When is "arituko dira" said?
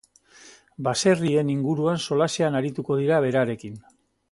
2.61-3.21